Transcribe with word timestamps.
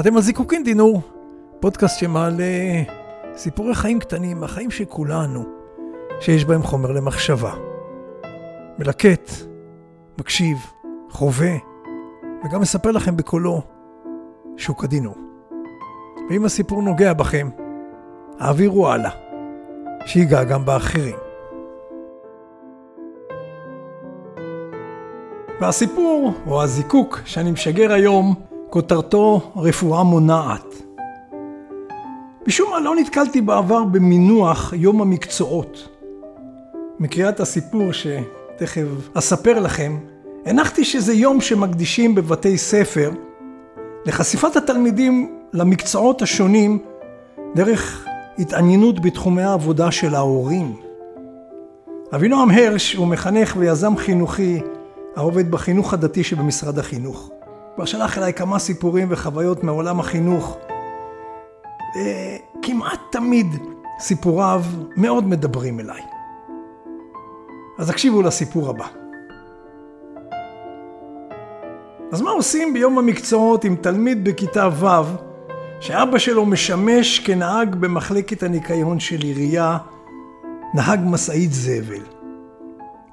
אתם 0.00 0.16
על 0.16 0.22
זיקוקין 0.22 0.64
דינור, 0.64 1.00
פודקאסט 1.60 1.98
שמעלה 1.98 2.44
סיפורי 3.36 3.74
חיים 3.74 3.98
קטנים 3.98 4.44
החיים 4.44 4.70
של 4.70 4.84
כולנו, 4.84 5.44
שיש 6.20 6.44
בהם 6.44 6.62
חומר 6.62 6.92
למחשבה. 6.92 7.52
מלקט, 8.78 9.30
מקשיב, 10.18 10.56
חווה, 11.10 11.52
וגם 12.44 12.60
מספר 12.60 12.90
לכם 12.90 13.16
בקולו 13.16 13.62
שוק 14.56 14.84
הדינור. 14.84 15.16
ואם 16.30 16.44
הסיפור 16.44 16.82
נוגע 16.82 17.12
בכם, 17.12 17.48
העבירו 18.38 18.88
הלאה, 18.88 19.10
שיגע 20.06 20.44
גם 20.44 20.64
באחרים. 20.64 21.16
והסיפור, 25.60 26.32
או 26.46 26.62
הזיקוק 26.62 27.20
שאני 27.24 27.50
משגר 27.50 27.92
היום, 27.92 28.34
כותרתו 28.74 29.52
רפואה 29.56 30.02
מונעת. 30.02 30.82
משום 32.46 32.70
מה 32.70 32.80
לא 32.80 32.96
נתקלתי 32.96 33.40
בעבר 33.40 33.84
במינוח 33.84 34.72
יום 34.76 35.02
המקצועות. 35.02 35.88
מקריאת 36.98 37.40
הסיפור 37.40 37.92
שתכף 37.92 38.84
אספר 39.14 39.60
לכם, 39.60 39.98
הנחתי 40.46 40.84
שזה 40.84 41.12
יום 41.12 41.40
שמקדישים 41.40 42.14
בבתי 42.14 42.58
ספר 42.58 43.10
לחשיפת 44.06 44.56
התלמידים 44.56 45.38
למקצועות 45.52 46.22
השונים 46.22 46.78
דרך 47.54 48.06
התעניינות 48.38 49.00
בתחומי 49.00 49.42
העבודה 49.42 49.90
של 49.90 50.14
ההורים. 50.14 50.76
אבינועם 52.14 52.50
הרש 52.50 52.94
הוא 52.94 53.06
מחנך 53.06 53.56
ויזם 53.58 53.96
חינוכי 53.96 54.60
העובד 55.16 55.50
בחינוך 55.50 55.94
הדתי 55.94 56.24
שבמשרד 56.24 56.78
החינוך. 56.78 57.30
כבר 57.74 57.84
שלח 57.84 58.18
אליי 58.18 58.32
כמה 58.32 58.58
סיפורים 58.58 59.08
וחוויות 59.10 59.64
מעולם 59.64 60.00
החינוך. 60.00 60.58
כמעט 62.62 63.00
תמיד 63.12 63.46
סיפוריו 63.98 64.62
מאוד 64.96 65.26
מדברים 65.26 65.80
אליי. 65.80 66.02
אז 67.78 67.90
הקשיבו 67.90 68.22
לסיפור 68.22 68.70
הבא. 68.70 68.86
אז 72.12 72.20
מה 72.20 72.30
עושים 72.30 72.74
ביום 72.74 72.98
המקצועות 72.98 73.64
עם 73.64 73.76
תלמיד 73.76 74.24
בכיתה 74.24 74.68
ו' 74.68 74.86
שאבא 75.80 76.18
שלו 76.18 76.46
משמש 76.46 77.18
כנהג 77.18 77.74
במחלקת 77.74 78.42
הניקיון 78.42 79.00
של 79.00 79.20
עירייה, 79.20 79.78
נהג 80.74 81.00
משאית 81.04 81.52
זבל? 81.52 82.13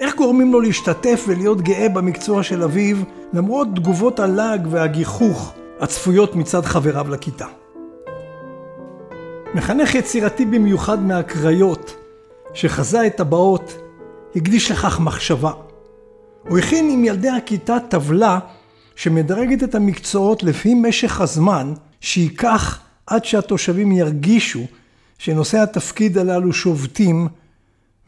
איך 0.00 0.16
גורמים 0.16 0.52
לו 0.52 0.60
להשתתף 0.60 1.24
ולהיות 1.28 1.60
גאה 1.60 1.88
במקצוע 1.88 2.42
של 2.42 2.62
אביו, 2.62 2.96
למרות 3.32 3.68
תגובות 3.74 4.20
הלעג 4.20 4.68
והגיחוך 4.70 5.54
הצפויות 5.80 6.36
מצד 6.36 6.64
חבריו 6.64 7.06
לכיתה? 7.10 7.46
מחנך 9.54 9.94
יצירתי 9.94 10.44
במיוחד 10.44 11.02
מהקריות, 11.02 11.96
שחזה 12.54 13.06
את 13.06 13.20
הבאות, 13.20 13.78
הקדיש 14.36 14.70
לכך 14.70 15.00
מחשבה. 15.00 15.52
הוא 16.48 16.58
הכין 16.58 16.90
עם 16.90 17.04
ילדי 17.04 17.28
הכיתה 17.28 17.76
טבלה 17.88 18.38
שמדרגת 18.96 19.62
את 19.62 19.74
המקצועות 19.74 20.42
לפי 20.42 20.74
משך 20.74 21.20
הזמן 21.20 21.74
שייקח 22.00 22.80
עד 23.06 23.24
שהתושבים 23.24 23.92
ירגישו 23.92 24.60
שנושאי 25.18 25.60
התפקיד 25.60 26.18
הללו 26.18 26.52
שובתים 26.52 27.28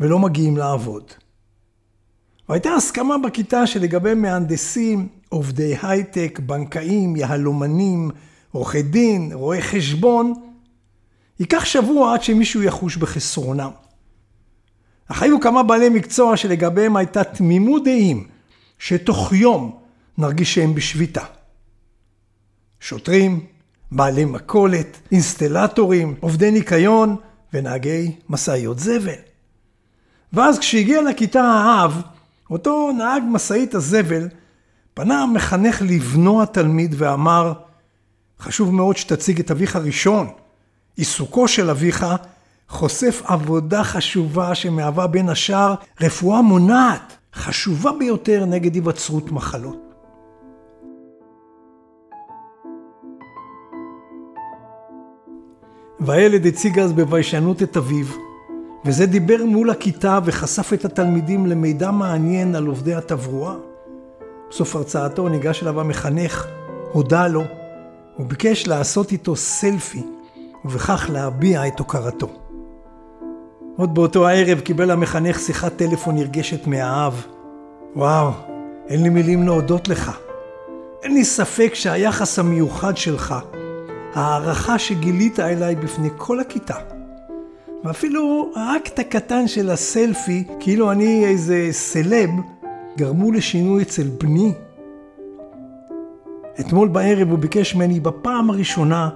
ולא 0.00 0.18
מגיעים 0.18 0.56
לעבוד. 0.56 1.04
והייתה 2.50 2.74
הסכמה 2.74 3.18
בכיתה 3.18 3.66
שלגבי 3.66 4.14
מהנדסים, 4.14 5.08
עובדי 5.28 5.74
הייטק, 5.82 6.40
בנקאים, 6.46 7.16
יהלומנים, 7.16 8.10
עורכי 8.52 8.82
דין, 8.82 9.30
רואי 9.32 9.62
חשבון, 9.62 10.34
ייקח 11.40 11.64
שבוע 11.64 12.14
עד 12.14 12.22
שמישהו 12.22 12.62
יחוש 12.62 12.96
בחסרונם. 12.96 13.70
אך 15.08 15.22
היו 15.22 15.40
כמה 15.40 15.62
בעלי 15.62 15.88
מקצוע 15.88 16.36
שלגביהם 16.36 16.96
הייתה 16.96 17.24
תמימות 17.24 17.84
דעים 17.84 18.26
שתוך 18.78 19.32
יום 19.32 19.78
נרגיש 20.18 20.54
שהם 20.54 20.74
בשביתה. 20.74 21.24
שוטרים, 22.80 23.46
בעלי 23.92 24.24
מכולת, 24.24 24.98
אינסטלטורים, 25.12 26.14
עובדי 26.20 26.50
ניקיון 26.50 27.16
ונהגי 27.52 28.16
משאיות 28.28 28.78
זבל. 28.78 29.20
ואז 30.32 30.58
כשהגיע 30.58 31.02
לכיתה 31.02 31.42
האב, 31.42 32.02
אותו 32.50 32.92
נהג 32.92 33.22
משאית 33.30 33.74
הזבל, 33.74 34.28
פנה 34.94 35.22
המחנך 35.22 35.82
לבנו 35.82 36.42
התלמיד 36.42 36.94
ואמר, 36.98 37.52
חשוב 38.40 38.74
מאוד 38.74 38.96
שתציג 38.96 39.40
את 39.40 39.50
אביך 39.50 39.76
ראשון. 39.76 40.28
עיסוקו 40.96 41.48
של 41.48 41.70
אביך 41.70 42.06
חושף 42.68 43.22
עבודה 43.24 43.84
חשובה 43.84 44.54
שמהווה 44.54 45.06
בין 45.06 45.28
השאר 45.28 45.74
רפואה 46.00 46.42
מונעת, 46.42 47.16
חשובה 47.34 47.90
ביותר 47.98 48.44
נגד 48.44 48.74
היווצרות 48.74 49.32
מחלות. 49.32 49.90
והילד 56.00 56.46
הציג 56.46 56.78
אז 56.78 56.92
בביישנות 56.92 57.62
את 57.62 57.76
אביו, 57.76 58.06
וזה 58.84 59.06
דיבר 59.06 59.44
מול 59.44 59.70
הכיתה 59.70 60.18
וחשף 60.24 60.72
את 60.72 60.84
התלמידים 60.84 61.46
למידע 61.46 61.90
מעניין 61.90 62.54
על 62.54 62.66
עובדי 62.66 62.94
התברואה. 62.94 63.54
בסוף 64.50 64.76
הרצאתו 64.76 65.28
ניגש 65.28 65.62
אליו 65.62 65.80
המחנך, 65.80 66.46
הודה 66.92 67.28
לו, 67.28 67.42
וביקש 68.18 68.66
לעשות 68.66 69.12
איתו 69.12 69.36
סלפי, 69.36 70.02
ובכך 70.64 71.10
להביע 71.12 71.66
את 71.66 71.78
הוקרתו. 71.78 72.28
עוד 73.76 73.94
באותו 73.94 74.28
הערב 74.28 74.60
קיבל 74.60 74.90
המחנך 74.90 75.38
שיחת 75.38 75.76
טלפון 75.76 76.14
נרגשת 76.14 76.66
מהאב. 76.66 77.26
וואו, 77.96 78.30
אין 78.88 79.02
לי 79.02 79.08
מילים 79.08 79.42
להודות 79.42 79.88
לך. 79.88 80.18
אין 81.02 81.14
לי 81.14 81.24
ספק 81.24 81.74
שהיחס 81.74 82.38
המיוחד 82.38 82.96
שלך, 82.96 83.34
ההערכה 84.14 84.78
שגילית 84.78 85.40
אליי 85.40 85.76
בפני 85.76 86.08
כל 86.16 86.40
הכיתה, 86.40 86.74
ואפילו 87.84 88.52
האקט 88.56 88.98
הקטן 88.98 89.48
של 89.48 89.70
הסלפי, 89.70 90.44
כאילו 90.60 90.92
אני 90.92 91.24
איזה 91.24 91.68
סלב, 91.70 92.30
גרמו 92.96 93.32
לשינוי 93.32 93.82
אצל 93.82 94.08
בני. 94.20 94.52
אתמול 96.60 96.88
בערב 96.88 97.30
הוא 97.30 97.38
ביקש 97.38 97.74
ממני 97.74 98.00
בפעם 98.00 98.50
הראשונה 98.50 99.08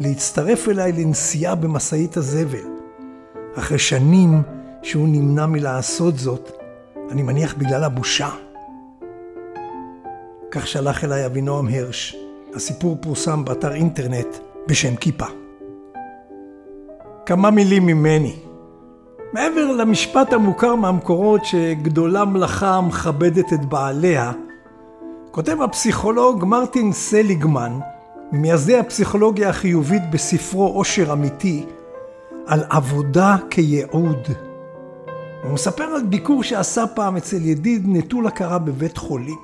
להצטרף 0.00 0.68
אליי 0.68 0.92
לנסיעה 0.92 1.54
במשאית 1.54 2.16
הזבל. 2.16 2.72
אחרי 3.58 3.78
שנים 3.78 4.42
שהוא 4.82 5.08
נמנע 5.08 5.46
מלעשות 5.46 6.18
זאת, 6.18 6.50
אני 7.10 7.22
מניח 7.22 7.54
בגלל 7.54 7.84
הבושה. 7.84 8.28
כך 10.50 10.66
שלח 10.66 11.04
אליי 11.04 11.26
אבינועם 11.26 11.68
הרש. 11.68 12.16
הסיפור 12.54 12.98
פורסם 13.00 13.44
באתר 13.44 13.72
אינטרנט 13.72 14.36
בשם 14.66 14.96
כיפה. 14.96 15.41
כמה 17.32 17.50
מילים 17.50 17.86
ממני. 17.86 18.36
מעבר 19.32 19.72
למשפט 19.72 20.32
המוכר 20.32 20.74
מהמקורות 20.74 21.44
שגדולה 21.44 22.24
מלאכה 22.24 22.80
מכבדת 22.80 23.52
את 23.52 23.64
בעליה, 23.64 24.32
כותב 25.30 25.62
הפסיכולוג 25.62 26.44
מרטין 26.44 26.92
סליגמן, 26.92 27.78
ממייסדי 28.32 28.78
הפסיכולוגיה 28.78 29.48
החיובית 29.48 30.02
בספרו 30.10 30.66
עושר 30.66 31.12
אמיתי, 31.12 31.66
על 32.46 32.64
עבודה 32.70 33.36
כייעוד. 33.50 34.28
הוא 35.44 35.52
מספר 35.52 35.84
על 35.84 36.02
ביקור 36.02 36.42
שעשה 36.42 36.86
פעם 36.86 37.16
אצל 37.16 37.46
ידיד 37.46 37.82
נטול 37.86 38.26
הכרה 38.26 38.58
בבית 38.58 38.96
חולים. 38.96 39.40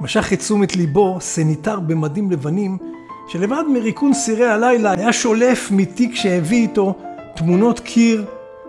משך 0.00 0.32
את 0.32 0.38
תשומת 0.38 0.76
ליבו 0.76 1.16
סניטר 1.20 1.80
במדים 1.80 2.30
לבנים, 2.30 2.78
שלבד 3.32 3.64
מריקון 3.72 4.14
סירי 4.14 4.46
הלילה 4.46 4.90
היה 4.90 5.12
שולף 5.12 5.70
מתיק 5.70 6.14
שהביא 6.14 6.62
איתו 6.62 6.94
תמונות 7.36 7.80
קיר, 7.80 8.24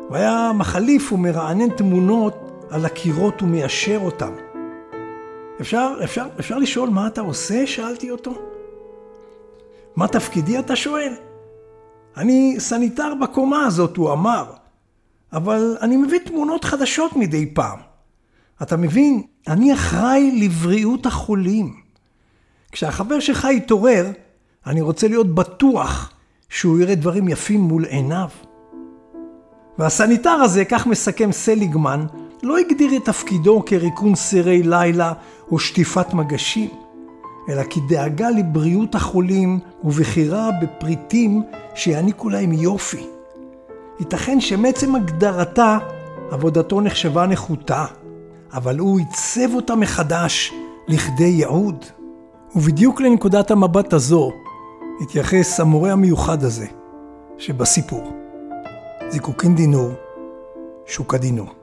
הוא 0.08 0.18
היה 0.18 0.52
מחליף 0.56 1.14
ומרענן 1.14 1.70
תמונות 1.70 2.68
על 2.70 2.86
הקירות 2.86 3.42
ומיישר 3.42 4.00
אותם. 4.02 4.32
אפשר, 5.62 5.94
אפשר, 6.04 6.26
אפשר 6.40 6.58
לשאול 6.58 6.90
מה 6.90 7.08
אתה 7.08 7.22
עושה? 7.22 7.68
שאלתי 7.68 8.12
אותו. 8.12 8.34
מה 9.96 10.08
תפקידי 10.08 10.60
אתה 10.60 10.76
שואל? 10.76 11.14
אני 12.18 12.56
סניטר 12.60 13.14
בקומה 13.22 13.66
הזאת, 13.66 13.98
הוא 13.98 14.14
אמר, 14.14 14.46
אבל 15.34 15.78
אני 15.82 15.98
מביא 15.98 16.20
תמונות 16.20 16.64
חדשות 16.64 17.16
מדי 17.16 17.54
פעם. 17.54 17.80
אתה 18.62 18.78
מבין, 18.78 19.22
אני 19.48 19.74
אחראי 19.74 20.40
לבריאות 20.46 21.06
החולים. 21.06 21.74
כשהחבר 22.72 23.20
שלך 23.20 23.48
יתעורר, 23.52 24.12
אני 24.68 24.82
רוצה 24.82 25.08
להיות 25.08 25.36
בטוח 25.36 26.12
שהוא 26.50 26.80
יראה 26.80 26.96
דברים 26.96 27.28
יפים 27.28 27.62
מול 27.62 27.86
עיניו. 27.86 28.28
והסניטר 29.78 30.30
הזה, 30.30 30.66
כך 30.66 30.88
מסכם 30.88 31.32
סליגמן, 31.32 32.06
לא 32.44 32.58
הגדיר 32.58 32.98
את 32.98 33.06
תפקידו 33.06 33.64
כריקון 33.66 34.16
סירי 34.16 34.64
לילה 34.64 35.14
או 35.52 35.60
שטיפת 35.60 36.14
מגשים, 36.14 36.70
אלא 37.50 37.62
כדאגה 37.70 38.30
לבריאות 38.30 38.96
החולים 38.96 39.60
ובחירה 39.84 40.50
בפריטים 40.62 41.44
שיעניקו 41.76 42.30
להם 42.30 42.52
יופי. 42.52 43.06
ייתכן 44.00 44.40
שמעצם 44.40 44.96
הגדרתה, 44.96 45.78
עבודתו 46.32 46.82
נחשבה 46.82 47.28
נחותה, 47.28 47.86
אבל 48.54 48.80
הוא 48.80 49.00
עיצב 49.00 49.56
אותה 49.56 49.76
מחדש 49.76 50.54
לכדי 50.88 51.24
ייעוד. 51.24 51.86
ובדיוק 52.56 53.02
לנקודת 53.02 53.52
המבט 53.52 53.94
הזו 53.94 54.32
התייחס 55.02 55.60
המורה 55.60 55.92
המיוחד 55.92 56.44
הזה 56.44 56.66
שבסיפור. 57.38 58.12
זיקוקין 59.10 59.56
דינור, 59.56 59.92
שוקה 60.86 61.18
דינור. 61.18 61.61